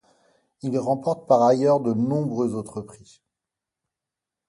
[0.63, 3.21] Il remporte par ailleurs de nombreux autres prix.